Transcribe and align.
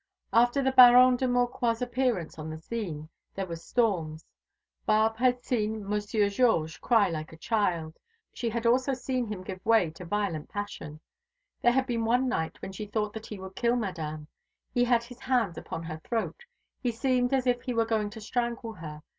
After 0.33 0.63
the 0.63 0.71
Baron 0.71 1.15
de 1.15 1.27
Maucroix's 1.27 1.79
appearance 1.79 2.39
on 2.39 2.49
the 2.49 2.57
scene 2.57 3.07
there 3.35 3.45
were 3.45 3.55
storms. 3.55 4.25
Barbe 4.83 5.17
had 5.17 5.43
seen 5.43 5.87
Monsieur 5.87 6.27
Georges 6.27 6.77
cry 6.79 7.07
like 7.07 7.31
a 7.31 7.37
child. 7.37 7.99
She 8.33 8.49
had 8.49 8.65
also 8.65 8.95
seen 8.95 9.27
him 9.27 9.43
give 9.43 9.63
way 9.63 9.91
to 9.91 10.03
violent 10.05 10.49
passion. 10.49 10.99
There 11.61 11.73
had 11.73 11.85
been 11.85 12.03
one 12.03 12.27
night 12.27 12.59
when 12.63 12.71
she 12.71 12.87
thought 12.87 13.13
that 13.13 13.27
he 13.27 13.37
would 13.37 13.53
kill 13.55 13.75
Madame. 13.75 14.25
He 14.73 14.85
had 14.85 15.03
his 15.03 15.19
hands 15.19 15.55
upon 15.55 15.83
her 15.83 16.01
throat; 16.03 16.45
he 16.81 16.91
seemed 16.91 17.31
as 17.31 17.45
if 17.45 17.61
he 17.61 17.75
were 17.75 17.85
going 17.85 18.09
to 18.09 18.21
strangle 18.21 18.73
her. 18.73 19.03